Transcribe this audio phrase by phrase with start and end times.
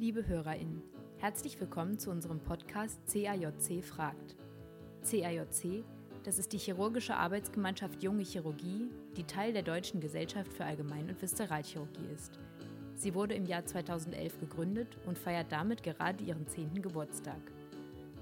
[0.00, 0.82] Liebe HörerInnen,
[1.18, 4.34] herzlich willkommen zu unserem Podcast CAJC fragt.
[5.02, 5.84] CAJC,
[6.24, 11.20] das ist die Chirurgische Arbeitsgemeinschaft Junge Chirurgie, die Teil der Deutschen Gesellschaft für Allgemein- und
[11.20, 12.38] Viszeralchirurgie ist.
[12.94, 16.80] Sie wurde im Jahr 2011 gegründet und feiert damit gerade ihren 10.
[16.80, 17.42] Geburtstag.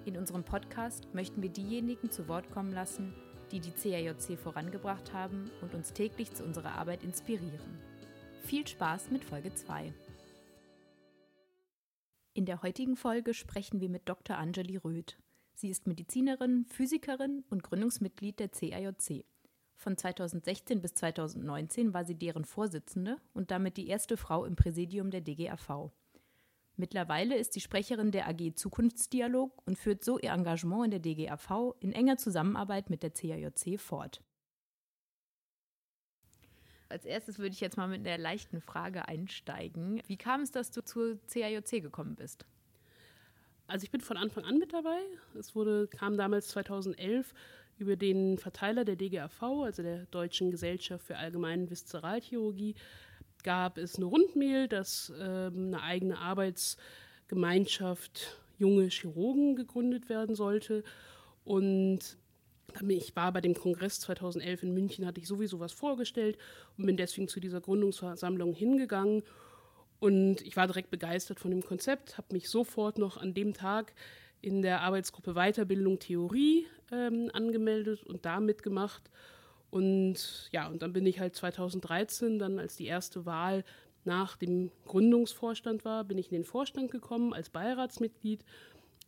[0.05, 3.15] In unserem Podcast möchten wir diejenigen zu Wort kommen lassen,
[3.53, 7.79] die die CAJC vorangebracht haben und uns täglich zu unserer Arbeit inspirieren.
[8.43, 9.93] Viel Spaß mit Folge 2.
[12.39, 14.39] In der heutigen Folge sprechen wir mit Dr.
[14.39, 15.19] Anjali Röth.
[15.55, 19.25] Sie ist Medizinerin, Physikerin und Gründungsmitglied der CAJC.
[19.75, 25.11] Von 2016 bis 2019 war sie deren Vorsitzende und damit die erste Frau im Präsidium
[25.11, 25.91] der DGAV.
[26.77, 31.75] Mittlerweile ist sie Sprecherin der AG Zukunftsdialog und führt so ihr Engagement in der DGAV
[31.81, 34.23] in enger Zusammenarbeit mit der CAJC fort.
[36.89, 40.01] Als erstes würde ich jetzt mal mit einer leichten Frage einsteigen.
[40.07, 42.47] Wie kam es, dass du zur CAJC gekommen bist?
[43.67, 44.99] Also ich bin von Anfang an mit dabei.
[45.39, 47.35] Es wurde, kam damals 2011
[47.79, 52.75] über den Verteiler der DGAV, also der Deutschen Gesellschaft für Allgemeine Viszeralchirurgie,
[53.45, 60.83] gab es eine Rundmail, dass ähm, eine eigene Arbeitsgemeinschaft junge Chirurgen gegründet werden sollte.
[61.45, 62.18] Und
[62.89, 66.39] ich war bei dem Kongress 2011 in München, hatte ich sowieso was vorgestellt
[66.77, 69.23] und bin deswegen zu dieser Gründungsversammlung hingegangen.
[70.01, 73.93] Und ich war direkt begeistert von dem Konzept, habe mich sofort noch an dem Tag
[74.41, 79.11] in der Arbeitsgruppe Weiterbildung Theorie ähm, angemeldet und da mitgemacht.
[79.71, 83.65] Und ja, und dann bin ich halt 2013, dann als die erste Wahl
[84.05, 88.45] nach dem Gründungsvorstand war, bin ich in den Vorstand gekommen als Beiratsmitglied.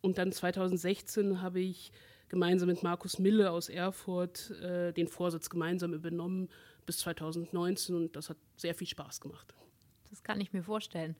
[0.01, 1.91] Und dann 2016 habe ich
[2.31, 6.47] gemeinsam mit Markus Mille aus Erfurt äh, den Vorsitz gemeinsam übernommen
[6.85, 9.53] bis 2019 und das hat sehr viel Spaß gemacht.
[10.09, 11.17] Das kann ich mir vorstellen.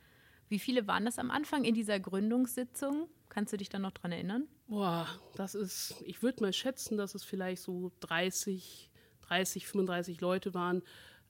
[0.48, 3.10] Wie viele waren das am Anfang in dieser Gründungssitzung?
[3.28, 4.48] Kannst du dich da noch dran erinnern?
[4.68, 8.90] Boah, das ist, ich würde mal schätzen, dass es vielleicht so 30,
[9.28, 10.82] 30, 35 Leute waren,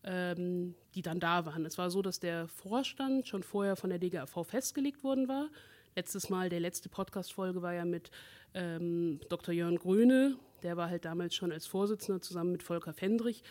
[0.03, 1.66] ähm, die dann da waren.
[1.66, 5.50] Es war so, dass der Vorstand schon vorher von der DGAV festgelegt worden war.
[5.96, 8.12] Letztes Mal, der letzte Podcast-Folge war ja mit
[8.53, 9.53] ähm, Dr.
[9.53, 13.44] Jörn Gröne, der war halt damals schon als Vorsitzender zusammen mit Volker Fendrich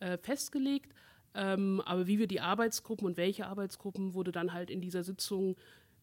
[0.00, 0.92] äh, festgelegt.
[1.34, 5.56] Ähm, aber wie wir die Arbeitsgruppen und welche Arbeitsgruppen wurde dann halt in dieser Sitzung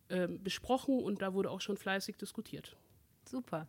[0.09, 2.75] äh, besprochen und da wurde auch schon fleißig diskutiert.
[3.25, 3.67] Super.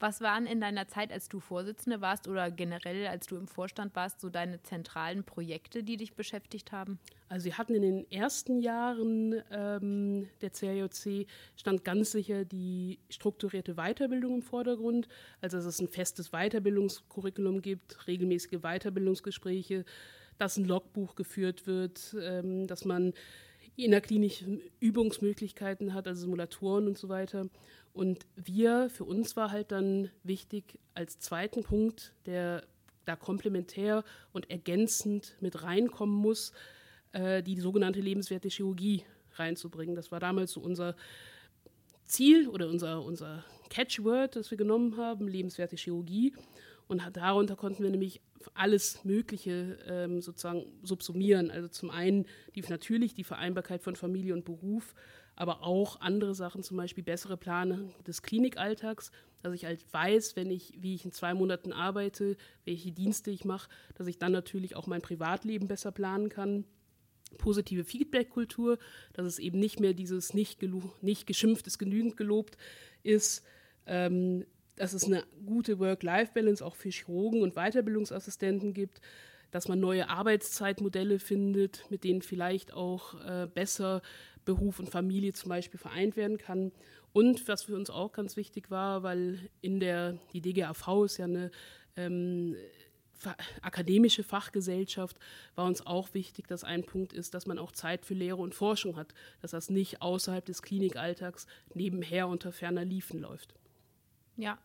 [0.00, 3.96] Was waren in deiner Zeit, als du Vorsitzende warst oder generell, als du im Vorstand
[3.96, 7.00] warst, so deine zentralen Projekte, die dich beschäftigt haben?
[7.28, 11.26] Also wir hatten in den ersten Jahren ähm, der CAJC
[11.56, 15.08] stand ganz sicher die strukturierte Weiterbildung im Vordergrund.
[15.40, 19.84] Also dass es ein festes Weiterbildungskurriculum gibt, regelmäßige Weiterbildungsgespräche,
[20.38, 23.14] dass ein Logbuch geführt wird, ähm, dass man
[23.78, 27.46] innerklinische Übungsmöglichkeiten hat, also Simulatoren und so weiter.
[27.92, 32.64] Und wir, für uns war halt dann wichtig als zweiten Punkt, der
[33.04, 36.52] da komplementär und ergänzend mit reinkommen muss,
[37.12, 39.04] äh, die sogenannte lebenswerte Chirurgie
[39.34, 39.94] reinzubringen.
[39.94, 40.94] Das war damals so unser
[42.04, 46.34] Ziel oder unser, unser Catchword, das wir genommen haben, lebenswerte Chirurgie.
[46.86, 48.20] Und darunter konnten wir nämlich
[48.54, 51.50] alles Mögliche ähm, sozusagen subsumieren.
[51.50, 54.94] Also zum einen die, natürlich die Vereinbarkeit von Familie und Beruf,
[55.38, 60.50] aber auch andere Sachen, zum Beispiel bessere Planung des Klinikalltags, dass ich halt weiß, wenn
[60.50, 64.74] ich, wie ich in zwei Monaten arbeite, welche Dienste ich mache, dass ich dann natürlich
[64.74, 66.64] auch mein Privatleben besser planen kann.
[67.38, 68.78] Positive Feedback-Kultur,
[69.12, 70.58] dass es eben nicht mehr dieses nicht,
[71.02, 72.56] nicht geschimpft ist genügend gelobt
[73.04, 73.44] ist.
[73.86, 74.44] Ähm,
[74.74, 79.00] dass es eine gute Work-Life-Balance auch für Chirurgen und Weiterbildungsassistenten gibt,
[79.50, 84.02] dass man neue Arbeitszeitmodelle findet, mit denen vielleicht auch äh, besser
[84.48, 86.72] Beruf und Familie zum Beispiel vereint werden kann.
[87.12, 91.26] Und was für uns auch ganz wichtig war, weil in der, die DGAV ist ja
[91.26, 91.50] eine
[91.96, 92.56] ähm,
[93.60, 95.18] akademische Fachgesellschaft,
[95.54, 98.54] war uns auch wichtig, dass ein Punkt ist, dass man auch Zeit für Lehre und
[98.54, 103.54] Forschung hat, dass das nicht außerhalb des Klinikalltags nebenher unter ferner Liefen läuft.
[104.36, 104.58] Ja,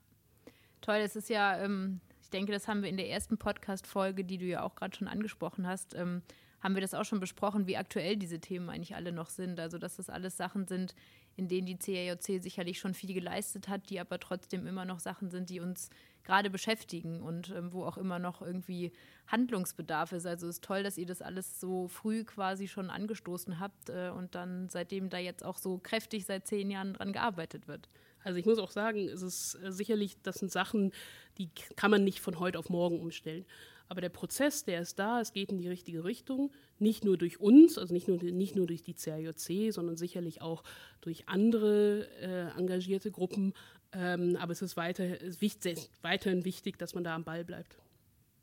[0.83, 4.37] Toll, es ist ja, ähm, ich denke, das haben wir in der ersten Podcast-Folge, die
[4.37, 6.21] du ja auch gerade schon angesprochen hast, ähm,
[6.63, 9.59] haben wir das auch schon besprochen, wie aktuell diese Themen eigentlich alle noch sind.
[9.59, 10.95] Also, dass das alles Sachen sind,
[11.35, 15.29] in denen die CAJC sicherlich schon viel geleistet hat, die aber trotzdem immer noch Sachen
[15.29, 15.89] sind, die uns
[16.23, 18.93] gerade beschäftigen und ähm, wo auch immer noch irgendwie
[19.27, 20.25] Handlungsbedarf ist.
[20.25, 24.09] Also es ist toll, dass ihr das alles so früh quasi schon angestoßen habt äh,
[24.15, 27.89] und dann seitdem da jetzt auch so kräftig seit zehn Jahren dran gearbeitet wird.
[28.23, 30.93] Also ich muss auch sagen, es ist äh, sicherlich, das sind Sachen,
[31.37, 33.45] die kann man nicht von heute auf morgen umstellen.
[33.93, 37.39] Aber der Prozess, der ist da, es geht in die richtige Richtung, nicht nur durch
[37.39, 40.63] uns, also nicht nur, nicht nur durch die CAJC, sondern sicherlich auch
[41.01, 43.53] durch andere äh, engagierte Gruppen.
[43.91, 45.03] Ähm, aber es ist weiter,
[45.41, 47.77] wichtig, weiterhin wichtig, dass man da am Ball bleibt.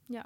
[0.07, 0.25] Ja.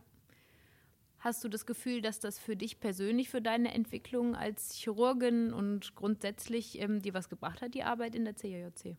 [1.20, 5.94] Hast du das Gefühl, dass das für dich persönlich, für deine Entwicklung als Chirurgin und
[5.94, 8.98] grundsätzlich ähm, dir was gebracht hat, die Arbeit in der CAJC?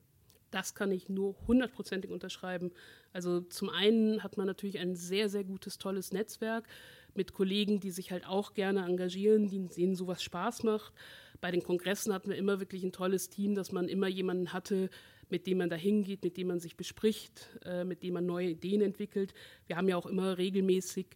[0.56, 2.72] Das kann ich nur hundertprozentig unterschreiben.
[3.12, 6.66] Also zum einen hat man natürlich ein sehr, sehr gutes, tolles Netzwerk
[7.14, 10.94] mit Kollegen, die sich halt auch gerne engagieren, denen sowas Spaß macht.
[11.42, 14.90] Bei den Kongressen hatten wir immer wirklich ein tolles Team, dass man immer jemanden hatte,
[15.30, 18.52] mit dem man da hingeht, mit dem man sich bespricht, äh, mit dem man neue
[18.52, 19.34] Ideen entwickelt.
[19.68, 21.08] Wir haben ja auch immer regelmäßig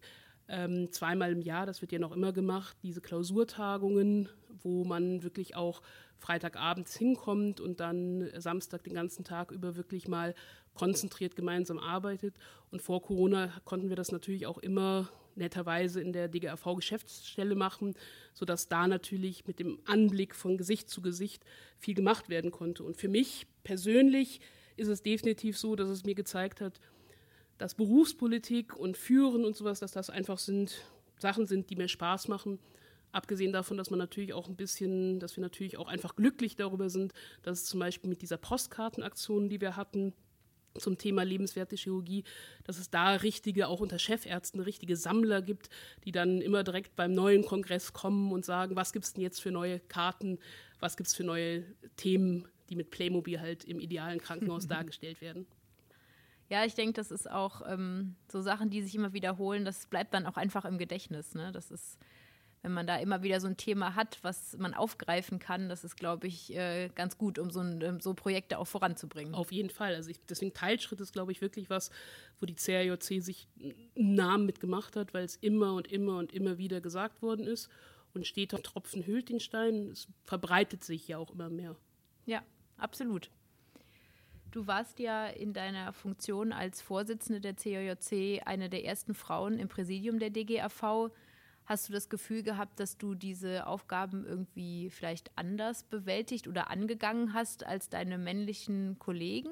[0.50, 4.28] ähm, zweimal im Jahr, das wird ja noch immer gemacht, diese Klausurtagungen,
[4.62, 5.80] wo man wirklich auch
[6.18, 10.34] Freitagabends hinkommt und dann Samstag den ganzen Tag über wirklich mal
[10.74, 12.34] konzentriert gemeinsam arbeitet.
[12.70, 17.94] Und vor Corona konnten wir das natürlich auch immer netterweise in der DGAV-Geschäftsstelle machen,
[18.34, 21.44] sodass da natürlich mit dem Anblick von Gesicht zu Gesicht
[21.78, 22.82] viel gemacht werden konnte.
[22.82, 24.40] Und für mich persönlich
[24.76, 26.80] ist es definitiv so, dass es mir gezeigt hat,
[27.60, 30.82] dass Berufspolitik und Führen und sowas, dass das einfach sind
[31.18, 32.58] Sachen sind, die mir Spaß machen.
[33.12, 36.88] Abgesehen davon, dass man natürlich auch ein bisschen, dass wir natürlich auch einfach glücklich darüber
[36.88, 37.12] sind,
[37.42, 40.14] dass es zum Beispiel mit dieser Postkartenaktion, die wir hatten,
[40.78, 42.24] zum Thema lebenswerte Chirurgie,
[42.64, 45.68] dass es da richtige, auch unter Chefärzten, richtige Sammler gibt,
[46.04, 49.40] die dann immer direkt beim neuen Kongress kommen und sagen, was gibt es denn jetzt
[49.40, 50.38] für neue Karten,
[50.78, 51.64] was gibt es für neue
[51.96, 55.46] Themen, die mit Playmobil halt im idealen Krankenhaus dargestellt werden.
[56.50, 60.12] Ja, ich denke, das ist auch ähm, so Sachen, die sich immer wiederholen, das bleibt
[60.12, 61.36] dann auch einfach im Gedächtnis.
[61.36, 61.52] Ne?
[61.52, 61.96] Das ist,
[62.62, 65.96] wenn man da immer wieder so ein Thema hat, was man aufgreifen kann, das ist,
[65.96, 69.32] glaube ich, äh, ganz gut, um so, ein, ähm, so, Projekte auch voranzubringen.
[69.36, 69.94] Auf jeden Fall.
[69.94, 71.92] Also ich, deswegen Teilschritt ist, glaube ich, wirklich was,
[72.40, 76.58] wo die CRJC sich einen Namen mitgemacht hat, weil es immer und immer und immer
[76.58, 77.68] wieder gesagt worden ist.
[78.12, 79.90] Und steht Tropfen hüllt den Stein.
[79.92, 81.76] Es verbreitet sich ja auch immer mehr.
[82.26, 82.42] Ja,
[82.76, 83.30] absolut.
[84.50, 89.68] Du warst ja in deiner Funktion als Vorsitzende der CJC eine der ersten Frauen im
[89.68, 91.10] Präsidium der DGAV.
[91.66, 97.32] Hast du das Gefühl gehabt, dass du diese Aufgaben irgendwie vielleicht anders bewältigt oder angegangen
[97.32, 99.50] hast als deine männlichen Kollegen?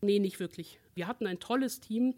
[0.00, 0.78] Nee, nicht wirklich.
[0.94, 2.14] Wir hatten ein tolles Team.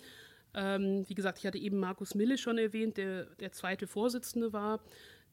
[0.54, 4.80] Ähm, wie gesagt, ich hatte eben Markus Mille schon erwähnt, der der zweite Vorsitzende war.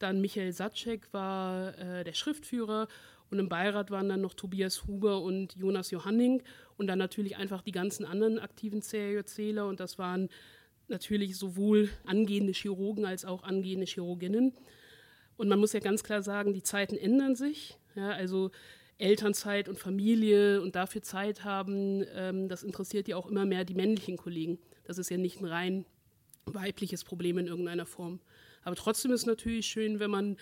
[0.00, 2.88] Dann Michael Satschek war äh, der Schriftführer
[3.30, 6.42] und im Beirat waren dann noch Tobias Huber und Jonas Johanning
[6.76, 9.66] und dann natürlich einfach die ganzen anderen aktiven CRJ-Zähler.
[9.66, 10.28] Und das waren
[10.88, 14.52] natürlich sowohl angehende Chirurgen als auch angehende Chirurginnen.
[15.36, 17.78] Und man muss ja ganz klar sagen, die Zeiten ändern sich.
[17.94, 18.50] Ja, also
[18.98, 23.74] Elternzeit und Familie und dafür Zeit haben, ähm, das interessiert ja auch immer mehr die
[23.74, 24.58] männlichen Kollegen.
[24.84, 25.84] Das ist ja nicht ein rein
[26.46, 28.20] weibliches Problem in irgendeiner Form.
[28.62, 30.36] Aber trotzdem ist es natürlich schön, wenn man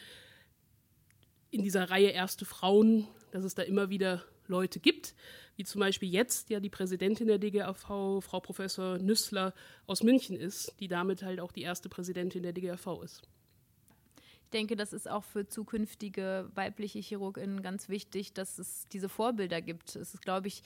[1.51, 5.15] in dieser Reihe erste Frauen, dass es da immer wieder Leute gibt,
[5.57, 9.55] wie zum Beispiel jetzt ja die Präsidentin der DGAV, Frau Professor Nüssler
[9.87, 13.23] aus München ist, die damit halt auch die erste Präsidentin der DGAV ist.
[14.45, 19.61] Ich denke, das ist auch für zukünftige weibliche Chirurginnen ganz wichtig, dass es diese Vorbilder
[19.61, 19.95] gibt.
[19.95, 20.63] Es ist, glaube ich,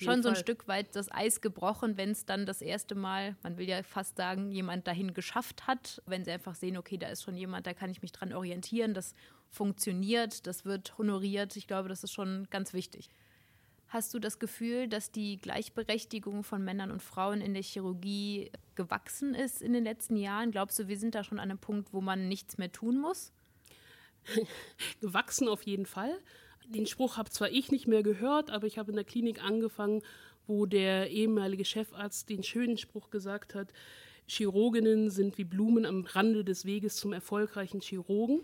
[0.00, 3.58] schon so ein Stück weit das Eis gebrochen, wenn es dann das erste Mal, man
[3.58, 7.22] will ja fast sagen, jemand dahin geschafft hat, wenn sie einfach sehen, okay, da ist
[7.22, 9.14] schon jemand, da kann ich mich dran orientieren, das
[9.50, 11.56] funktioniert, das wird honoriert.
[11.56, 13.08] Ich glaube, das ist schon ganz wichtig.
[13.88, 19.34] Hast du das Gefühl, dass die Gleichberechtigung von Männern und Frauen in der Chirurgie gewachsen
[19.34, 20.50] ist in den letzten Jahren?
[20.50, 23.32] Glaubst du, wir sind da schon an einem Punkt, wo man nichts mehr tun muss?
[25.00, 26.18] gewachsen auf jeden Fall.
[26.68, 30.02] Den Spruch habe zwar ich nicht mehr gehört, aber ich habe in der Klinik angefangen,
[30.46, 33.72] wo der ehemalige Chefarzt den schönen Spruch gesagt hat,
[34.26, 38.40] Chirurginnen sind wie Blumen am Rande des Weges zum erfolgreichen Chirurgen.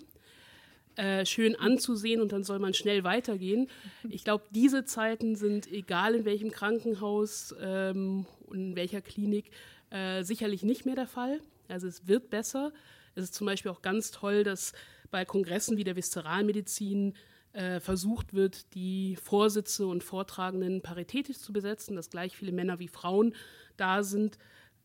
[0.96, 3.68] Äh, schön anzusehen und dann soll man schnell weitergehen.
[4.08, 9.50] Ich glaube, diese Zeiten sind, egal in welchem Krankenhaus ähm, und in welcher Klinik,
[9.90, 11.40] äh, sicherlich nicht mehr der Fall.
[11.68, 12.72] Also es wird besser.
[13.14, 14.72] Es ist zum Beispiel auch ganz toll, dass
[15.10, 17.14] bei Kongressen wie der Viszeralmedizin
[17.52, 22.88] äh, versucht wird, die Vorsitze und Vortragenden paritätisch zu besetzen, dass gleich viele Männer wie
[22.88, 23.34] Frauen
[23.76, 24.38] da sind.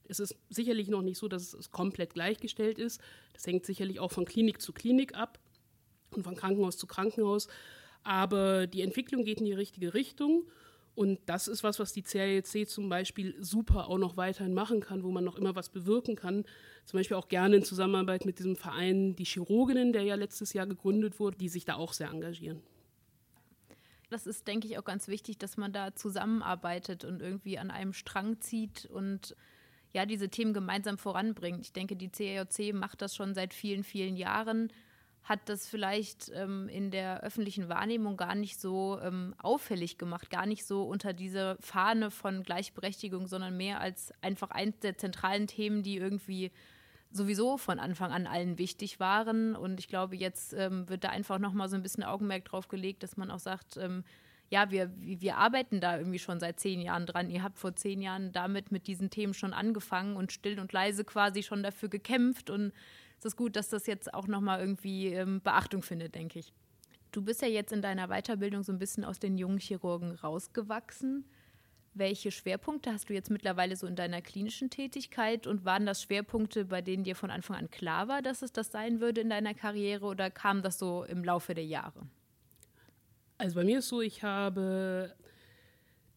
[0.07, 3.01] Es ist sicherlich noch nicht so, dass es komplett gleichgestellt ist.
[3.33, 5.39] Das hängt sicherlich auch von Klinik zu Klinik ab
[6.11, 7.47] und von Krankenhaus zu Krankenhaus.
[8.03, 10.43] Aber die Entwicklung geht in die richtige Richtung.
[10.95, 15.03] Und das ist was, was die CRJC zum Beispiel super auch noch weiterhin machen kann,
[15.03, 16.45] wo man noch immer was bewirken kann.
[16.85, 20.65] Zum Beispiel auch gerne in Zusammenarbeit mit diesem Verein Die Chirurginnen, der ja letztes Jahr
[20.65, 22.63] gegründet wurde, die sich da auch sehr engagieren.
[24.09, 27.91] Das ist, denke ich, auch ganz wichtig, dass man da zusammenarbeitet und irgendwie an einem
[27.91, 29.35] Strang zieht und
[29.93, 31.61] ja, diese Themen gemeinsam voranbringt.
[31.61, 34.71] Ich denke, die CAOC macht das schon seit vielen, vielen Jahren,
[35.25, 40.45] hat das vielleicht ähm, in der öffentlichen Wahrnehmung gar nicht so ähm, auffällig gemacht, gar
[40.45, 45.81] nicht so unter diese Fahne von Gleichberechtigung, sondern mehr als einfach eins der zentralen Themen,
[45.81, 46.51] die irgendwie
[47.09, 49.55] sowieso von Anfang an allen wichtig waren.
[49.55, 53.01] Und ich glaube, jetzt ähm, wird da einfach nochmal so ein bisschen Augenmerk drauf gelegt,
[53.01, 54.03] dass man auch sagt, ähm,
[54.49, 57.31] ja, wir, wir arbeiten da irgendwie schon seit zehn Jahren dran.
[57.31, 61.03] Ihr habt vor zehn Jahren damit mit diesen Themen schon angefangen und still und leise
[61.03, 62.51] quasi schon dafür gekämpft.
[62.51, 62.71] Und
[63.25, 66.53] es ist gut, dass das jetzt auch nochmal irgendwie ähm, Beachtung findet, denke ich.
[67.11, 71.25] Du bist ja jetzt in deiner Weiterbildung so ein bisschen aus den jungen Chirurgen rausgewachsen.
[71.95, 76.65] Welche Schwerpunkte hast du jetzt mittlerweile so in deiner klinischen Tätigkeit und waren das Schwerpunkte,
[76.65, 79.55] bei denen dir von Anfang an klar war, dass es das sein würde in deiner
[79.55, 82.05] Karriere oder kam das so im Laufe der Jahre?
[83.39, 85.15] Also bei mir ist so, ich habe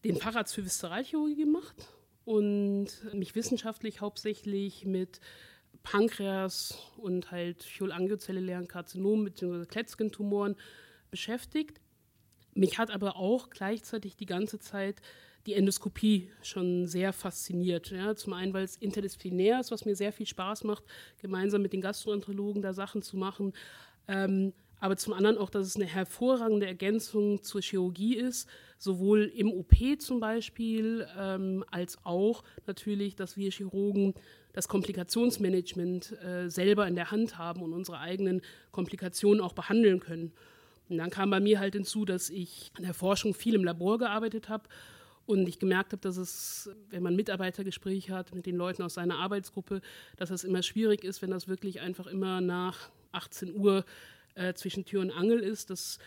[0.03, 1.87] den Facharzt für Viszeralchirurgie gemacht
[2.25, 5.19] und mich wissenschaftlich hauptsächlich mit
[5.83, 9.65] Pankreas und halt cholangiozellularen Karzinomen bzw.
[9.65, 10.55] Kletzgentumoren
[11.11, 11.79] beschäftigt.
[12.53, 15.01] Mich hat aber auch gleichzeitig die ganze Zeit
[15.45, 17.91] die Endoskopie schon sehr fasziniert.
[17.91, 20.83] Ja, zum einen, weil es interdisziplinär ist, was mir sehr viel Spaß macht,
[21.19, 23.53] gemeinsam mit den Gastroenterologen da Sachen zu machen.
[24.07, 29.51] Ähm, aber zum anderen auch, dass es eine hervorragende Ergänzung zur Chirurgie ist, sowohl im
[29.51, 34.13] OP zum Beispiel, ähm, als auch natürlich, dass wir Chirurgen
[34.53, 40.31] das Komplikationsmanagement äh, selber in der Hand haben und unsere eigenen Komplikationen auch behandeln können.
[40.89, 43.99] Und dann kam bei mir halt hinzu, dass ich an der Forschung viel im Labor
[43.99, 44.63] gearbeitet habe
[45.27, 49.19] und ich gemerkt habe, dass es, wenn man Mitarbeitergespräche hat mit den Leuten aus seiner
[49.19, 49.81] Arbeitsgruppe,
[50.17, 53.85] dass es immer schwierig ist, wenn das wirklich einfach immer nach 18 Uhr
[54.35, 55.69] äh, zwischen Tür und Angel ist.
[55.69, 55.99] Das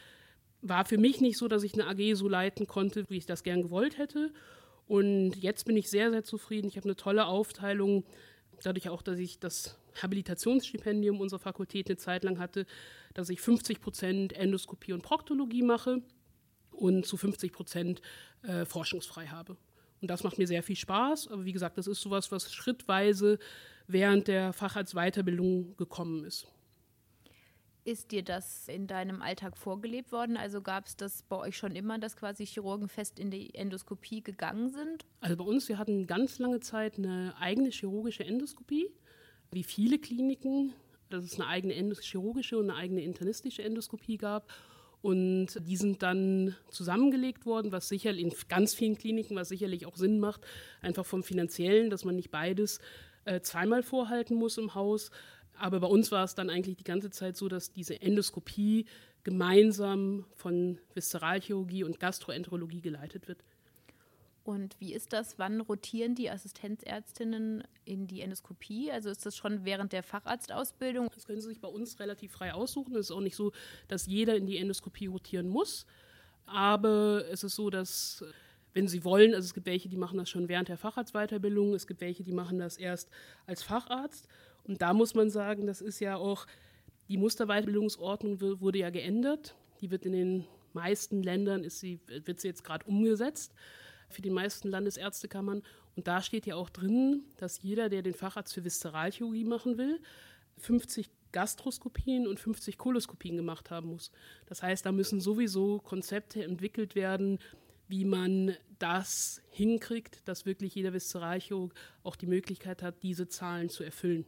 [0.60, 3.42] war für mich nicht so, dass ich eine AG so leiten konnte, wie ich das
[3.42, 4.32] gern gewollt hätte.
[4.86, 6.68] Und jetzt bin ich sehr, sehr zufrieden.
[6.68, 8.04] Ich habe eine tolle Aufteilung,
[8.62, 12.66] dadurch auch, dass ich das Habilitationsstipendium unserer Fakultät eine Zeit lang hatte,
[13.14, 16.02] dass ich 50 Prozent Endoskopie und Proktologie mache
[16.70, 18.02] und zu 50 Prozent
[18.42, 19.56] äh, forschungsfrei habe.
[20.00, 21.28] Und das macht mir sehr viel Spaß.
[21.28, 23.38] Aber wie gesagt, das ist sowas, was schrittweise
[23.86, 26.46] während der Facharztweiterbildung gekommen ist.
[27.84, 30.36] Ist dir das in deinem Alltag vorgelebt worden?
[30.36, 34.22] Also gab es das bei euch schon immer, dass quasi Chirurgen fest in die Endoskopie
[34.22, 35.04] gegangen sind?
[35.20, 38.88] Also bei uns, wir hatten ganz lange Zeit eine eigene chirurgische Endoskopie,
[39.50, 40.72] wie viele Kliniken,
[41.10, 44.52] dass es eine eigene chirurgische und eine eigene internistische Endoskopie gab.
[45.00, 49.96] Und die sind dann zusammengelegt worden, was sicherlich in ganz vielen Kliniken, was sicherlich auch
[49.96, 50.42] Sinn macht,
[50.80, 52.78] einfach vom finanziellen, dass man nicht beides
[53.24, 55.10] äh, zweimal vorhalten muss im Haus.
[55.62, 58.84] Aber bei uns war es dann eigentlich die ganze Zeit so, dass diese Endoskopie
[59.22, 63.44] gemeinsam von Viszeralchirurgie und Gastroenterologie geleitet wird.
[64.42, 65.38] Und wie ist das?
[65.38, 68.90] Wann rotieren die Assistenzärztinnen in die Endoskopie?
[68.90, 71.08] Also ist das schon während der Facharztausbildung?
[71.14, 72.96] Das können Sie sich bei uns relativ frei aussuchen.
[72.96, 73.52] Es ist auch nicht so,
[73.86, 75.86] dass jeder in die Endoskopie rotieren muss.
[76.44, 78.24] Aber es ist so, dass
[78.74, 81.86] wenn sie wollen, also es gibt welche, die machen das schon während der Facharztweiterbildung, es
[81.86, 83.10] gibt welche, die machen das erst
[83.46, 84.26] als Facharzt.
[84.66, 86.46] Und da muss man sagen, das ist ja auch,
[87.08, 89.56] die Musterweiterbildungsordnung wurde ja geändert.
[89.80, 93.52] Die wird in den meisten Ländern, ist sie, wird sie jetzt gerade umgesetzt
[94.08, 95.62] für die meisten Landesärztekammern.
[95.96, 100.00] Und da steht ja auch drin, dass jeder, der den Facharzt für Viszeralchirurgie machen will,
[100.58, 104.10] 50 Gastroskopien und 50 Koloskopien gemacht haben muss.
[104.46, 107.38] Das heißt, da müssen sowieso Konzepte entwickelt werden,
[107.88, 113.82] wie man das hinkriegt, dass wirklich jeder Viszeralchirurg auch die Möglichkeit hat, diese Zahlen zu
[113.82, 114.26] erfüllen.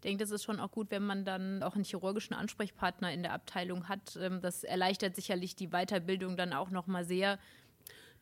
[0.00, 3.22] Ich denke, das ist schon auch gut, wenn man dann auch einen chirurgischen Ansprechpartner in
[3.22, 4.16] der Abteilung hat.
[4.18, 7.38] Ähm, das erleichtert sicherlich die Weiterbildung dann auch noch mal sehr,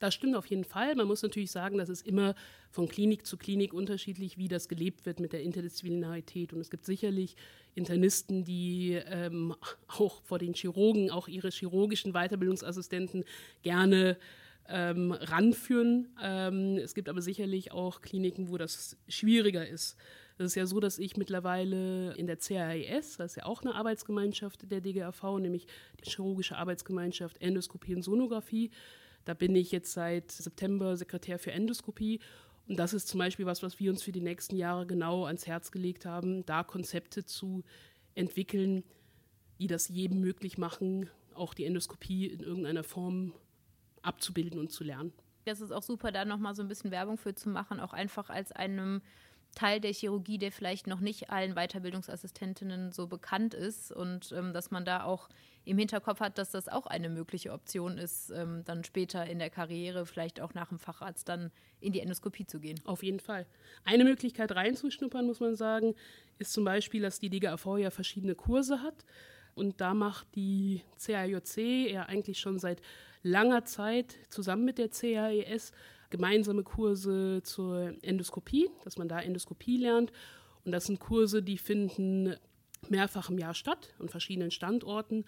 [0.00, 0.96] das stimmt auf jeden Fall.
[0.96, 2.34] Man muss natürlich sagen, dass es immer
[2.72, 6.52] von Klinik zu Klinik unterschiedlich, wie das gelebt wird mit der Interdisziplinarität.
[6.52, 7.36] Und es gibt sicherlich
[7.76, 9.54] Internisten, die ähm,
[9.86, 13.22] auch vor den Chirurgen, auch ihre chirurgischen Weiterbildungsassistenten
[13.62, 14.16] gerne
[14.68, 16.08] ähm, ranführen.
[16.20, 19.96] Ähm, es gibt aber sicherlich auch Kliniken, wo das schwieriger ist.
[20.38, 23.74] Es ist ja so, dass ich mittlerweile in der CAIS, das ist ja auch eine
[23.74, 25.66] Arbeitsgemeinschaft der DGAV, nämlich
[26.00, 28.70] die Chirurgische Arbeitsgemeinschaft Endoskopie und Sonographie,
[29.24, 32.20] da bin ich jetzt seit September Sekretär für Endoskopie.
[32.66, 35.46] Und das ist zum Beispiel was, was wir uns für die nächsten Jahre genau ans
[35.46, 37.62] Herz gelegt haben, da Konzepte zu
[38.14, 38.84] entwickeln,
[39.58, 43.34] die das jedem möglich machen, auch die Endoskopie in irgendeiner Form
[44.02, 45.12] abzubilden und zu lernen.
[45.44, 48.30] Das ist auch super, da nochmal so ein bisschen Werbung für zu machen, auch einfach
[48.30, 49.02] als einem
[49.54, 54.70] Teil der Chirurgie, der vielleicht noch nicht allen Weiterbildungsassistentinnen so bekannt ist und ähm, dass
[54.70, 55.28] man da auch
[55.64, 59.50] im Hinterkopf hat, dass das auch eine mögliche Option ist, ähm, dann später in der
[59.50, 61.50] Karriere, vielleicht auch nach dem Facharzt, dann
[61.80, 62.80] in die Endoskopie zu gehen.
[62.84, 63.46] Auf jeden Fall.
[63.84, 65.94] Eine Möglichkeit reinzuschnuppern, muss man sagen,
[66.38, 69.04] ist zum Beispiel, dass die DGAV ja verschiedene Kurse hat.
[69.54, 72.80] Und da macht die CAJC ja eigentlich schon seit
[73.22, 75.72] langer Zeit zusammen mit der CAES
[76.10, 80.12] gemeinsame Kurse zur Endoskopie, dass man da Endoskopie lernt.
[80.64, 82.34] Und das sind Kurse, die finden
[82.88, 85.24] mehrfach im Jahr statt an verschiedenen Standorten,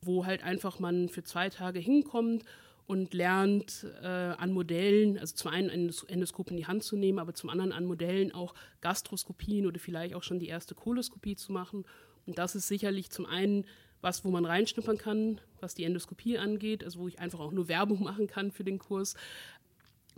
[0.00, 2.44] wo halt einfach man für zwei Tage hinkommt
[2.86, 7.18] und lernt äh, an Modellen, also zum einen ein Endoskop in die Hand zu nehmen,
[7.18, 11.52] aber zum anderen an Modellen auch Gastroskopien oder vielleicht auch schon die erste Koloskopie zu
[11.52, 11.84] machen.
[12.26, 13.64] Und das ist sicherlich zum einen
[14.02, 17.68] was, wo man reinschnuppern kann, was die Endoskopie angeht, also wo ich einfach auch nur
[17.68, 19.14] Werbung machen kann für den Kurs,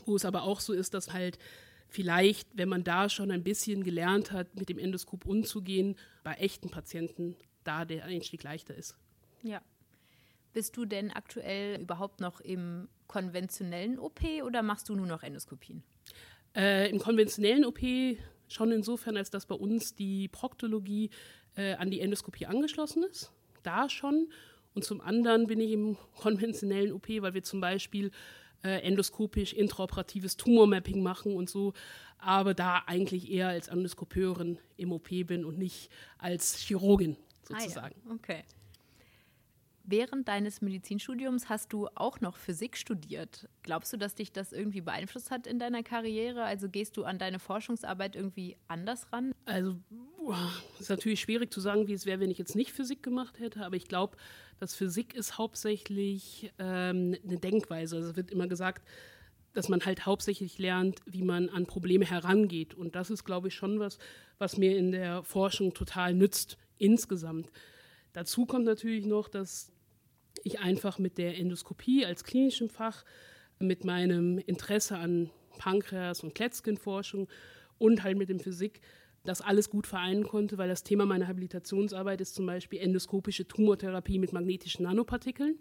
[0.06, 1.38] wo es aber auch so ist, dass halt
[1.88, 6.70] vielleicht, wenn man da schon ein bisschen gelernt hat, mit dem Endoskop umzugehen, bei echten
[6.70, 8.96] Patienten da der Einstieg leichter ist.
[9.42, 9.62] Ja.
[10.52, 15.82] Bist du denn aktuell überhaupt noch im konventionellen OP oder machst du nur noch Endoskopien?
[16.54, 17.80] Äh, Im konventionellen OP
[18.48, 21.10] schon insofern, als dass bei uns die Proktologie
[21.56, 23.32] äh, an die Endoskopie angeschlossen ist.
[23.62, 24.28] Da schon.
[24.74, 28.10] Und zum anderen bin ich im konventionellen OP, weil wir zum Beispiel
[28.64, 31.74] äh, endoskopisch intraoperatives Tumormapping machen und so,
[32.18, 37.94] aber da eigentlich eher als Endoskopeurin im OP bin und nicht als Chirurgin sozusagen.
[38.04, 38.42] Ah ja, okay.
[39.86, 43.50] Während deines Medizinstudiums hast du auch noch Physik studiert.
[43.62, 46.44] Glaubst du, dass dich das irgendwie beeinflusst hat in deiner Karriere?
[46.44, 49.34] Also gehst du an deine Forschungsarbeit irgendwie anders ran?
[49.44, 49.76] Also,
[50.74, 53.38] es ist natürlich schwierig zu sagen, wie es wäre, wenn ich jetzt nicht Physik gemacht
[53.40, 54.16] hätte, aber ich glaube,
[54.58, 57.96] dass Physik ist hauptsächlich ähm, eine Denkweise.
[57.96, 58.86] Also es wird immer gesagt,
[59.52, 62.74] dass man halt hauptsächlich lernt, wie man an Probleme herangeht.
[62.74, 63.98] Und das ist, glaube ich, schon was,
[64.38, 67.50] was mir in der Forschung total nützt, insgesamt.
[68.12, 69.72] Dazu kommt natürlich noch, dass
[70.42, 73.04] ich einfach mit der Endoskopie als klinischem Fach,
[73.60, 77.28] mit meinem Interesse an Pankreas- und Klettkinforschung
[77.78, 78.80] und halt mit dem Physik
[79.24, 84.18] das alles gut vereinen konnte, weil das Thema meiner Habilitationsarbeit ist zum Beispiel endoskopische Tumortherapie
[84.18, 85.58] mit magnetischen Nanopartikeln.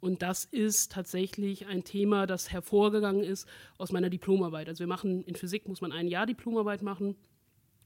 [0.00, 4.68] Und das ist tatsächlich ein Thema, das hervorgegangen ist aus meiner Diplomarbeit.
[4.68, 7.16] Also wir machen in Physik muss man ein Jahr Diplomarbeit machen.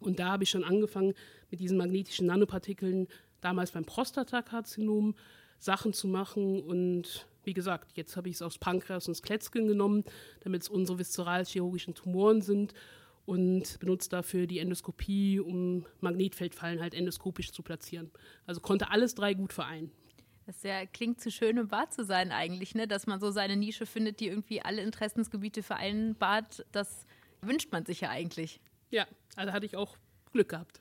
[0.01, 1.15] Und da habe ich schon angefangen
[1.51, 3.09] mit diesen magnetischen Nanopartikeln,
[3.41, 5.15] damals beim Prostatakarzinom,
[5.59, 6.61] Sachen zu machen.
[6.63, 10.05] Und wie gesagt, jetzt habe ich es aus Pankreas und Skelettchen genommen,
[10.41, 12.75] damit es unsere viszeralchirurgischen Tumoren sind
[13.29, 18.11] und benutze dafür die Endoskopie, um Magnetfeldfallen halt endoskopisch zu platzieren.
[18.47, 19.93] Also konnte alles drei gut vereinen.
[20.47, 22.89] Das ja, klingt zu schön, um wahr zu sein eigentlich, ne?
[22.89, 26.65] dass man so seine Nische findet, die irgendwie alle Interessensgebiete vereinbart.
[26.73, 27.05] Das
[27.43, 28.63] wünscht man sich ja eigentlich.
[28.89, 29.99] Ja, also hatte ich auch
[30.33, 30.81] Glück gehabt.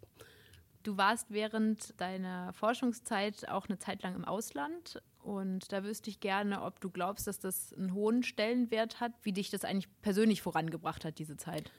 [0.83, 6.21] Du warst während deiner Forschungszeit auch eine Zeit lang im Ausland und da wüsste ich
[6.21, 10.41] gerne, ob du glaubst, dass das einen hohen Stellenwert hat, wie dich das eigentlich persönlich
[10.41, 11.73] vorangebracht hat, diese Zeit.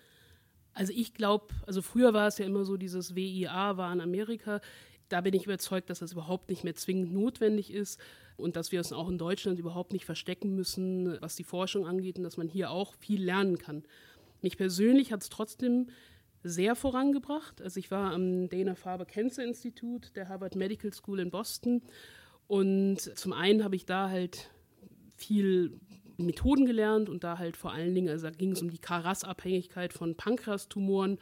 [0.78, 4.60] Also ich glaube, also früher war es ja immer so, dieses WIA war in Amerika.
[5.08, 8.00] Da bin ich überzeugt, dass das überhaupt nicht mehr zwingend notwendig ist
[8.36, 12.16] und dass wir es auch in Deutschland überhaupt nicht verstecken müssen, was die Forschung angeht
[12.16, 13.82] und dass man hier auch viel lernen kann.
[14.40, 15.88] Mich persönlich hat es trotzdem
[16.44, 17.60] sehr vorangebracht.
[17.60, 21.82] Also ich war am Dana-Farber Cancer Institute der Harvard Medical School in Boston
[22.46, 24.48] und zum einen habe ich da halt
[25.16, 25.80] viel
[26.26, 29.92] Methoden gelernt und da halt vor allen Dingen, also da ging es um die KRAS-Abhängigkeit
[29.92, 31.18] von Pankreastumoren,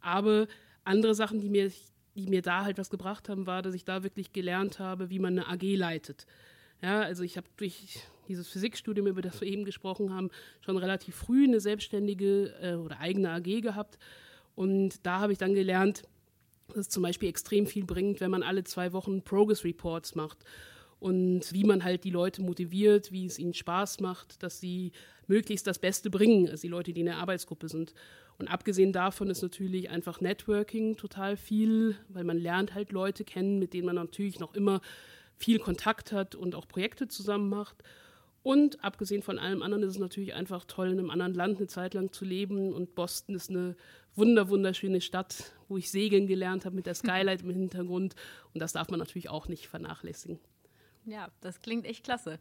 [0.00, 0.48] aber
[0.84, 1.70] andere Sachen, die mir,
[2.16, 5.20] die mir da halt was gebracht haben, war, dass ich da wirklich gelernt habe, wie
[5.20, 6.26] man eine AG leitet.
[6.82, 11.14] Ja, also ich habe durch dieses Physikstudium, über das wir eben gesprochen haben, schon relativ
[11.14, 13.98] früh eine selbstständige äh, oder eigene AG gehabt.
[14.56, 16.02] Und da habe ich dann gelernt,
[16.68, 20.44] dass es zum Beispiel extrem viel bringt, wenn man alle zwei Wochen Progress Reports macht
[21.02, 24.92] und wie man halt die Leute motiviert, wie es ihnen Spaß macht, dass sie
[25.26, 27.92] möglichst das Beste bringen, also die Leute, die in der Arbeitsgruppe sind.
[28.38, 33.58] Und abgesehen davon ist natürlich einfach Networking total viel, weil man lernt halt Leute kennen,
[33.58, 34.80] mit denen man natürlich noch immer
[35.36, 37.82] viel Kontakt hat und auch Projekte zusammen macht.
[38.44, 41.66] Und abgesehen von allem anderen ist es natürlich einfach toll, in einem anderen Land eine
[41.66, 42.72] Zeit lang zu leben.
[42.72, 43.74] Und Boston ist eine
[44.14, 48.14] wunder wunderschöne Stadt, wo ich segeln gelernt habe mit der Skylight im Hintergrund.
[48.54, 50.38] Und das darf man natürlich auch nicht vernachlässigen.
[51.04, 52.38] Ja, das klingt echt klasse.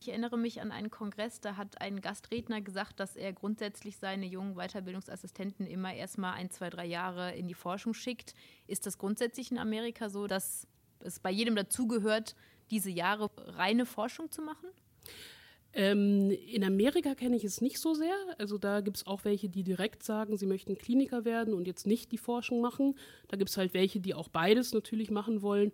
[0.00, 4.26] Ich erinnere mich an einen Kongress, da hat ein Gastredner gesagt, dass er grundsätzlich seine
[4.26, 8.34] jungen Weiterbildungsassistenten immer erstmal ein, zwei, drei Jahre in die Forschung schickt.
[8.66, 10.66] Ist das grundsätzlich in Amerika so, dass
[11.00, 12.34] es bei jedem dazugehört,
[12.70, 14.68] diese Jahre reine Forschung zu machen?
[15.76, 18.14] Ähm, in Amerika kenne ich es nicht so sehr.
[18.38, 21.86] Also da gibt es auch welche, die direkt sagen, sie möchten Kliniker werden und jetzt
[21.86, 22.96] nicht die Forschung machen.
[23.28, 25.72] Da gibt es halt welche, die auch beides natürlich machen wollen.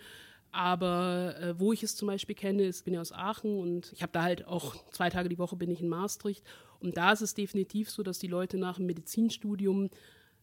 [0.52, 4.02] Aber äh, wo ich es zum Beispiel kenne, ist, bin ja aus Aachen und ich
[4.02, 6.44] habe da halt auch zwei Tage die Woche bin ich in Maastricht.
[6.80, 9.90] Und da ist es definitiv so, dass die Leute nach dem Medizinstudium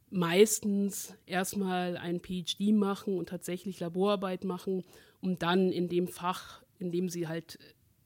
[0.10, 4.86] meistens erstmal einen PhD machen und tatsächlich Laborarbeit machen,
[5.22, 7.60] um dann in dem Fach, in dem sie halt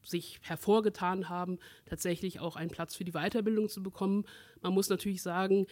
[0.03, 4.25] sich hervorgetan haben, tatsächlich auch einen Platz für die Weiterbildung zu bekommen.
[4.61, 5.67] Man muss natürlich sagen,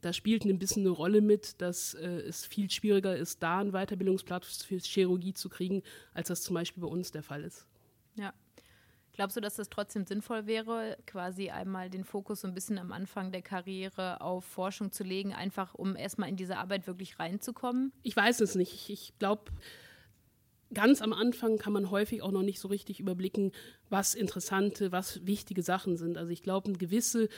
[0.00, 3.72] da spielt ein bisschen eine Rolle mit, dass äh, es viel schwieriger ist, da einen
[3.72, 5.82] Weiterbildungsplatz für Chirurgie zu kriegen,
[6.14, 7.66] als das zum Beispiel bei uns der Fall ist.
[8.14, 8.32] Ja.
[9.12, 12.92] Glaubst du, dass das trotzdem sinnvoll wäre, quasi einmal den Fokus so ein bisschen am
[12.92, 17.92] Anfang der Karriere auf Forschung zu legen, einfach um erstmal in diese Arbeit wirklich reinzukommen?
[18.02, 18.88] Ich weiß es nicht.
[18.88, 19.50] Ich glaube,
[20.72, 23.52] ganz am Anfang kann man häufig auch noch nicht so richtig überblicken,
[23.88, 26.16] was interessante, was wichtige Sachen sind.
[26.16, 27.28] Also ich glaube, ein gewisse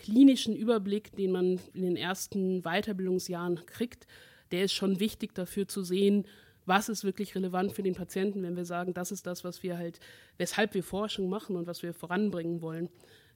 [0.00, 4.06] klinischen Überblick, den man in den ersten Weiterbildungsjahren kriegt,
[4.50, 6.26] der ist schon wichtig dafür zu sehen,
[6.66, 9.76] was ist wirklich relevant für den Patienten, wenn wir sagen, das ist das, was wir
[9.76, 10.00] halt,
[10.38, 12.88] weshalb wir Forschung machen und was wir voranbringen wollen.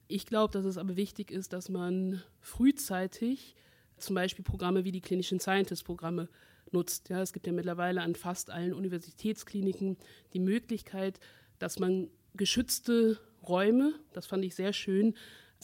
[0.07, 3.55] Ich glaube, dass es aber wichtig ist, dass man frühzeitig
[3.97, 6.29] zum Beispiel Programme wie die klinischen Scientist-Programme
[6.71, 7.09] nutzt.
[7.09, 9.97] Ja, es gibt ja mittlerweile an fast allen Universitätskliniken
[10.33, 11.19] die Möglichkeit,
[11.59, 15.15] dass man geschützte Räume, das fand ich sehr schön,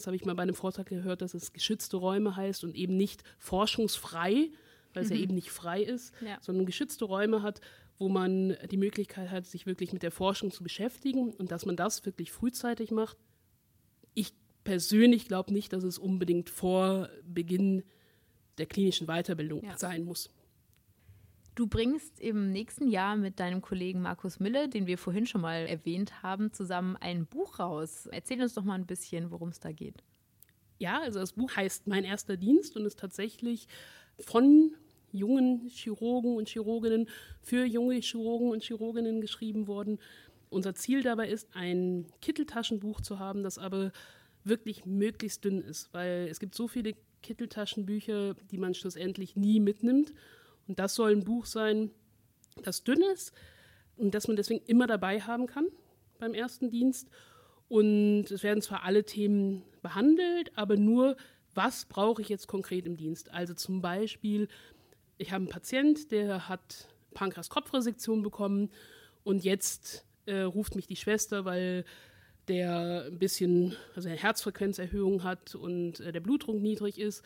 [0.02, 2.96] das habe ich mal bei einem Vortrag gehört, dass es geschützte Räume heißt und eben
[2.96, 4.50] nicht forschungsfrei,
[4.94, 5.16] weil es mhm.
[5.16, 6.38] ja eben nicht frei ist, ja.
[6.40, 7.60] sondern geschützte Räume hat,
[7.98, 11.76] wo man die Möglichkeit hat, sich wirklich mit der Forschung zu beschäftigen und dass man
[11.76, 13.16] das wirklich frühzeitig macht.
[14.14, 14.34] Ich
[14.64, 17.84] persönlich glaube nicht, dass es unbedingt vor Beginn
[18.58, 19.78] der klinischen Weiterbildung ja.
[19.78, 20.30] sein muss.
[21.54, 25.66] Du bringst im nächsten Jahr mit deinem Kollegen Markus Mille, den wir vorhin schon mal
[25.66, 28.08] erwähnt haben, zusammen ein Buch raus.
[28.10, 30.02] Erzähl uns doch mal ein bisschen, worum es da geht.
[30.78, 33.68] Ja, also das Buch heißt Mein erster Dienst und ist tatsächlich
[34.18, 34.74] von
[35.10, 37.10] jungen Chirurgen und Chirurginnen
[37.42, 39.98] für junge Chirurgen und Chirurginnen geschrieben worden.
[40.48, 43.92] Unser Ziel dabei ist, ein Kitteltaschenbuch zu haben, das aber
[44.42, 50.14] wirklich möglichst dünn ist, weil es gibt so viele Kitteltaschenbücher, die man schlussendlich nie mitnimmt.
[50.68, 51.90] Und das soll ein Buch sein,
[52.62, 53.32] das dünn ist
[53.96, 55.66] und das man deswegen immer dabei haben kann
[56.18, 57.08] beim ersten Dienst.
[57.68, 61.16] Und es werden zwar alle Themen behandelt, aber nur,
[61.54, 63.30] was brauche ich jetzt konkret im Dienst?
[63.30, 64.48] Also zum Beispiel,
[65.18, 68.70] ich habe einen Patient, der hat Pankreas-Kopfresektion bekommen
[69.24, 71.84] und jetzt äh, ruft mich die Schwester, weil
[72.48, 77.22] der ein bisschen, also eine Herzfrequenzerhöhung hat und äh, der Blutdruck niedrig ist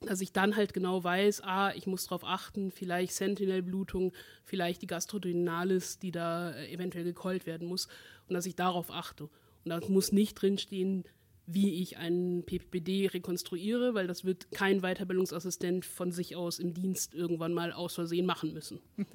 [0.00, 4.12] dass ich dann halt genau weiß, ah, ich muss darauf achten, vielleicht Sentinel-Blutung,
[4.44, 7.86] vielleicht die Gastroduodenalis, die da äh, eventuell gekeult werden muss
[8.28, 9.24] und dass ich darauf achte.
[9.24, 11.04] Und da muss nicht drinstehen,
[11.46, 17.14] wie ich einen PPPD rekonstruiere, weil das wird kein Weiterbildungsassistent von sich aus im Dienst
[17.14, 18.80] irgendwann mal aus Versehen machen müssen.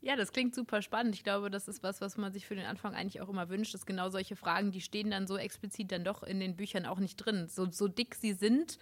[0.00, 1.16] Ja, das klingt super spannend.
[1.16, 3.74] Ich glaube, das ist was, was man sich für den Anfang eigentlich auch immer wünscht,
[3.74, 7.00] dass genau solche Fragen, die stehen dann so explizit dann doch in den Büchern auch
[7.00, 7.48] nicht drin.
[7.48, 8.78] So, so dick sie sind,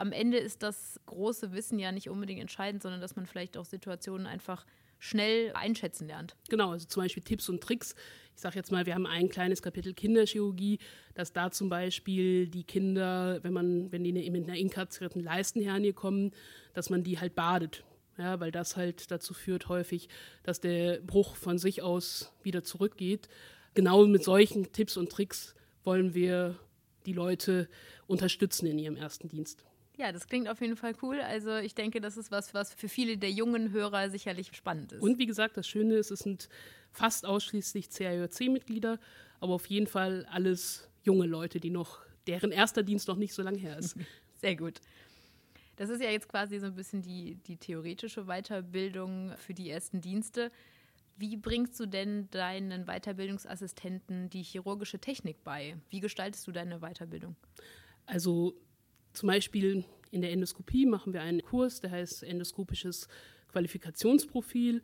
[0.00, 3.66] am Ende ist das große Wissen ja nicht unbedingt entscheidend, sondern dass man vielleicht auch
[3.66, 4.64] Situationen einfach
[4.98, 6.36] schnell einschätzen lernt.
[6.48, 7.94] Genau, also zum Beispiel Tipps und Tricks.
[8.34, 10.78] Ich sage jetzt mal, wir haben ein kleines Kapitel Kinderchirurgie,
[11.14, 16.32] dass da zum Beispiel die Kinder, wenn man, wenn die mit einer inkarzierten Leistenhernie kommen,
[16.72, 17.84] dass man die halt badet.
[18.16, 20.08] Ja, weil das halt dazu führt häufig,
[20.42, 23.28] dass der Bruch von sich aus wieder zurückgeht.
[23.74, 26.58] Genau mit solchen Tipps und Tricks wollen wir
[27.06, 27.68] die Leute
[28.06, 29.64] unterstützen in ihrem ersten Dienst.
[30.00, 31.20] Ja, das klingt auf jeden Fall cool.
[31.20, 35.02] Also ich denke, das ist was, was für viele der jungen Hörer sicherlich spannend ist.
[35.02, 36.48] Und wie gesagt, das Schöne ist, es sind
[36.90, 38.98] fast ausschließlich CAJC-Mitglieder,
[39.40, 43.42] aber auf jeden Fall alles junge Leute, die noch, deren erster Dienst noch nicht so
[43.42, 43.94] lange her ist.
[44.40, 44.80] Sehr gut.
[45.76, 50.00] Das ist ja jetzt quasi so ein bisschen die, die theoretische Weiterbildung für die ersten
[50.00, 50.50] Dienste.
[51.18, 55.76] Wie bringst du denn deinen Weiterbildungsassistenten die chirurgische Technik bei?
[55.90, 57.36] Wie gestaltest du deine Weiterbildung?
[58.06, 58.54] Also
[59.12, 63.08] zum Beispiel in der Endoskopie machen wir einen Kurs, der heißt Endoskopisches
[63.52, 64.82] Qualifikationsprofil,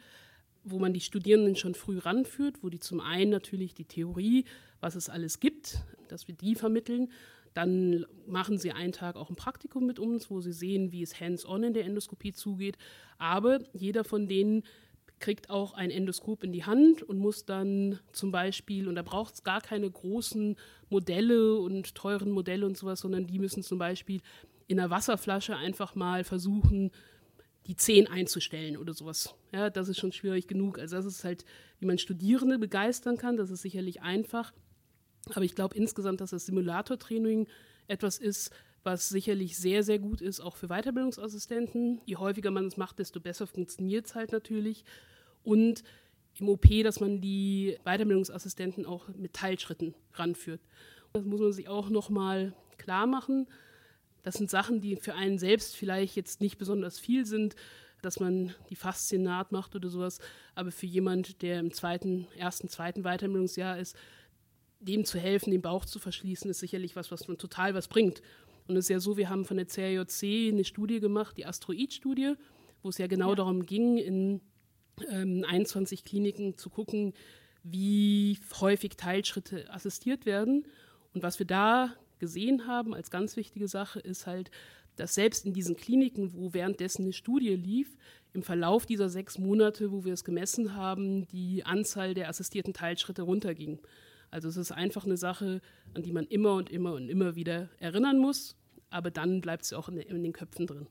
[0.64, 4.44] wo man die Studierenden schon früh ranführt, wo die zum einen natürlich die Theorie,
[4.80, 7.10] was es alles gibt, dass wir die vermitteln.
[7.54, 11.20] Dann machen sie einen Tag auch ein Praktikum mit uns, wo sie sehen, wie es
[11.20, 12.76] hands-on in der Endoskopie zugeht.
[13.16, 14.64] Aber jeder von denen
[15.18, 19.34] kriegt auch ein Endoskop in die Hand und muss dann zum Beispiel, und da braucht
[19.34, 20.56] es gar keine großen
[20.90, 24.20] Modelle und teuren Modelle und sowas, sondern die müssen zum Beispiel
[24.66, 26.90] in einer Wasserflasche einfach mal versuchen,
[27.66, 29.34] die Zehen einzustellen oder sowas.
[29.52, 30.78] Ja, das ist schon schwierig genug.
[30.78, 31.44] Also das ist halt,
[31.78, 34.52] wie man Studierende begeistern kann, das ist sicherlich einfach.
[35.34, 37.48] Aber ich glaube insgesamt, dass das Simulatortraining
[37.88, 38.50] etwas ist,
[38.86, 42.00] was sicherlich sehr, sehr gut ist, auch für Weiterbildungsassistenten.
[42.06, 44.84] Je häufiger man es macht, desto besser funktioniert es halt natürlich.
[45.42, 45.82] Und
[46.38, 50.60] im OP, dass man die Weiterbildungsassistenten auch mit Teilschritten ranführt.
[51.12, 53.48] Das muss man sich auch nochmal klar machen.
[54.22, 57.56] Das sind Sachen, die für einen selbst vielleicht jetzt nicht besonders viel sind,
[58.02, 60.20] dass man die Fasziennaht macht oder sowas.
[60.54, 63.96] Aber für jemand, der im zweiten, ersten, zweiten Weiterbildungsjahr ist,
[64.78, 68.22] dem zu helfen, den Bauch zu verschließen, ist sicherlich was, was man total was bringt.
[68.68, 72.34] Und es ist ja so, wir haben von der CRJC eine Studie gemacht, die Asteroid-Studie,
[72.82, 73.36] wo es ja genau ja.
[73.36, 74.40] darum ging, in
[75.10, 77.12] ähm, 21 Kliniken zu gucken,
[77.62, 80.66] wie häufig Teilschritte assistiert werden.
[81.12, 84.50] Und was wir da gesehen haben als ganz wichtige Sache ist halt,
[84.96, 87.96] dass selbst in diesen Kliniken, wo währenddessen eine Studie lief,
[88.32, 93.22] im Verlauf dieser sechs Monate, wo wir es gemessen haben, die Anzahl der assistierten Teilschritte
[93.22, 93.78] runterging.
[94.36, 95.62] Also es ist einfach eine Sache,
[95.94, 98.54] an die man immer und immer und immer wieder erinnern muss,
[98.90, 100.86] aber dann bleibt es auch in, in den Köpfen drin.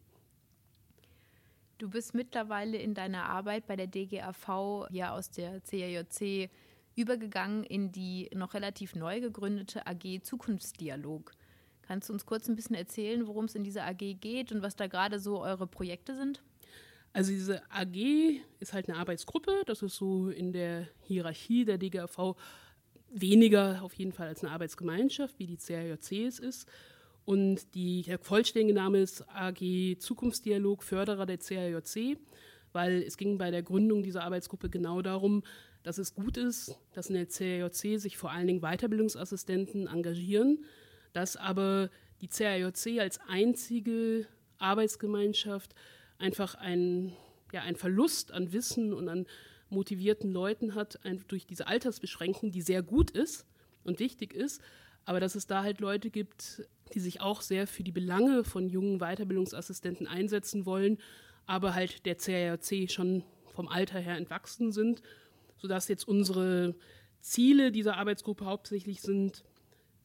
[1.78, 6.50] Du bist mittlerweile in deiner Arbeit bei der DGAV ja aus der CAJC
[6.96, 11.32] übergegangen in die noch relativ neu gegründete AG Zukunftsdialog.
[11.84, 14.76] Kannst du uns kurz ein bisschen erzählen, worum es in dieser AG geht und was
[14.76, 16.42] da gerade so eure Projekte sind?
[17.14, 22.36] Also diese AG ist halt eine Arbeitsgruppe, das ist so in der Hierarchie der DGAV
[23.16, 26.68] weniger auf jeden Fall als eine Arbeitsgemeinschaft, wie die CAJC es ist.
[27.24, 32.18] Und die, der vollständige Name ist AG Zukunftsdialog Förderer der CAJC,
[32.72, 35.44] weil es ging bei der Gründung dieser Arbeitsgruppe genau darum,
[35.82, 40.66] dass es gut ist, dass in der CAJC sich vor allen Dingen Weiterbildungsassistenten engagieren,
[41.14, 41.90] dass aber
[42.22, 45.74] die CAJC als einzige Arbeitsgemeinschaft
[46.18, 47.14] einfach ein,
[47.52, 49.26] ja, ein Verlust an Wissen und an
[49.70, 53.46] motivierten Leuten hat, durch diese Altersbeschränkung, die sehr gut ist
[53.84, 54.62] und wichtig ist,
[55.06, 58.70] aber dass es da halt Leute gibt, die sich auch sehr für die Belange von
[58.70, 60.98] jungen Weiterbildungsassistenten einsetzen wollen,
[61.46, 63.24] aber halt der CRC schon
[63.54, 65.02] vom Alter her entwachsen sind,
[65.58, 66.76] sodass jetzt unsere
[67.22, 69.44] Ziele dieser Arbeitsgruppe hauptsächlich sind,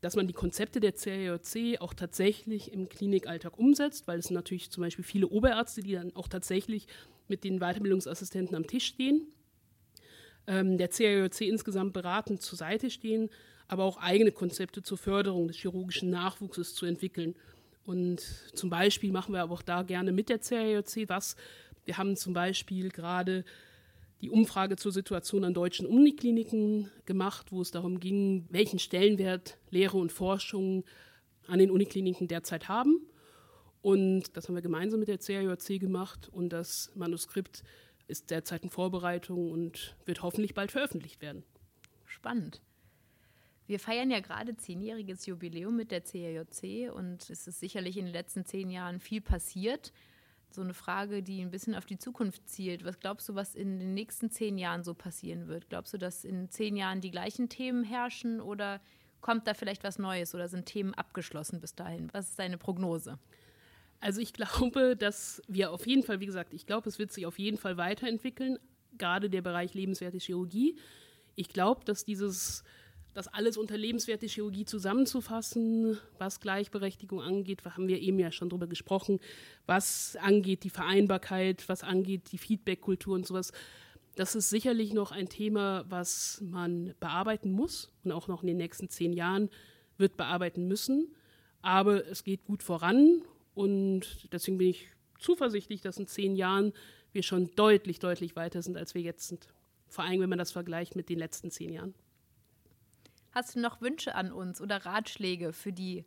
[0.01, 4.83] dass man die Konzepte der CRC auch tatsächlich im Klinikalltag umsetzt, weil es natürlich zum
[4.83, 6.87] Beispiel viele Oberärzte, die dann auch tatsächlich
[7.29, 9.27] mit den Weiterbildungsassistenten am Tisch stehen
[10.51, 13.31] ähm, der CAJC insgesamt beratend zur Seite stehen,
[13.69, 17.37] aber auch eigene Konzepte zur Förderung des chirurgischen Nachwuchses zu entwickeln.
[17.87, 18.21] Und
[18.55, 21.37] zum Beispiel machen wir aber auch da gerne mit der CAJC was.
[21.85, 23.45] Wir haben zum Beispiel gerade
[24.21, 29.97] die Umfrage zur Situation an deutschen Unikliniken gemacht, wo es darum ging, welchen Stellenwert Lehre
[29.97, 30.85] und Forschung
[31.47, 33.01] an den Unikliniken derzeit haben.
[33.83, 37.63] Und das haben wir gemeinsam mit der CAJC gemacht und das Manuskript
[38.11, 41.45] ist derzeit in Vorbereitung und wird hoffentlich bald veröffentlicht werden.
[42.05, 42.61] Spannend.
[43.67, 48.13] Wir feiern ja gerade zehnjähriges Jubiläum mit der CAJC und es ist sicherlich in den
[48.13, 49.93] letzten zehn Jahren viel passiert.
[50.51, 52.85] So eine Frage, die ein bisschen auf die Zukunft zielt.
[52.85, 55.69] Was glaubst du, was in den nächsten zehn Jahren so passieren wird?
[55.69, 58.81] Glaubst du, dass in zehn Jahren die gleichen Themen herrschen oder
[59.21, 62.13] kommt da vielleicht was Neues oder sind Themen abgeschlossen bis dahin?
[62.13, 63.21] Was ist deine Prognose?
[64.01, 67.27] Also ich glaube, dass wir auf jeden Fall, wie gesagt, ich glaube, es wird sich
[67.27, 68.59] auf jeden Fall weiterentwickeln,
[68.97, 70.77] gerade der Bereich lebenswerte Chirurgie.
[71.37, 72.65] Ich glaube, dass dieses,
[73.13, 78.67] das alles unter lebenswerte Chirurgie zusammenzufassen, was Gleichberechtigung angeht, haben wir eben ja schon drüber
[78.67, 79.21] gesprochen,
[79.67, 83.53] was angeht die Vereinbarkeit, was angeht die Feedback-Kultur und sowas.
[84.17, 88.57] Das ist sicherlich noch ein Thema, was man bearbeiten muss und auch noch in den
[88.57, 89.51] nächsten zehn Jahren
[89.99, 91.15] wird bearbeiten müssen.
[91.63, 93.23] Aber es geht gut voran
[93.55, 96.73] und deswegen bin ich zuversichtlich, dass in zehn Jahren
[97.13, 99.49] wir schon deutlich, deutlich weiter sind, als wir jetzt sind.
[99.89, 101.95] Vor allem, wenn man das vergleicht mit den letzten zehn Jahren.
[103.33, 106.05] Hast du noch Wünsche an uns oder Ratschläge für die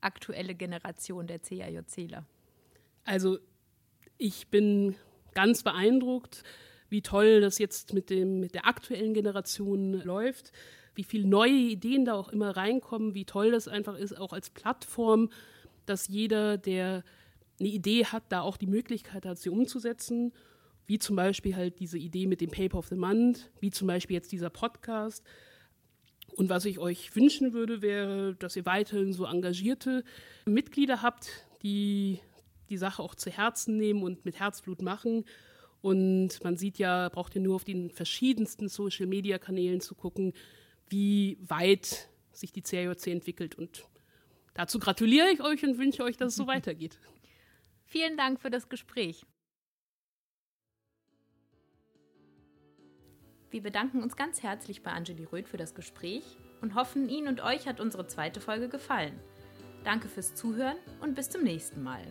[0.00, 2.24] aktuelle Generation der CAJCler?
[3.04, 3.38] Also,
[4.18, 4.94] ich bin
[5.34, 6.42] ganz beeindruckt,
[6.88, 10.52] wie toll das jetzt mit, dem, mit der aktuellen Generation läuft,
[10.94, 14.50] wie viele neue Ideen da auch immer reinkommen, wie toll das einfach ist, auch als
[14.50, 15.30] Plattform
[15.86, 17.04] dass jeder, der
[17.58, 20.32] eine Idee hat, da auch die Möglichkeit hat, sie umzusetzen.
[20.86, 24.14] Wie zum Beispiel halt diese Idee mit dem Paper of the Month, wie zum Beispiel
[24.14, 25.24] jetzt dieser Podcast.
[26.36, 30.04] Und was ich euch wünschen würde, wäre, dass ihr weiterhin so engagierte
[30.44, 31.28] Mitglieder habt,
[31.62, 32.20] die
[32.68, 35.24] die Sache auch zu Herzen nehmen und mit Herzblut machen.
[35.82, 40.32] Und man sieht ja, braucht ihr nur auf den verschiedensten Social-Media-Kanälen zu gucken,
[40.88, 43.54] wie weit sich die CRJC entwickelt.
[43.56, 43.86] Und
[44.56, 46.98] Dazu gratuliere ich euch und wünsche euch, dass es so weitergeht.
[47.84, 49.26] Vielen Dank für das Gespräch.
[53.50, 56.24] Wir bedanken uns ganz herzlich bei Angeli Röth für das Gespräch
[56.62, 59.18] und hoffen, Ihnen und euch hat unsere zweite Folge gefallen.
[59.84, 62.04] Danke fürs Zuhören und bis zum nächsten Mal.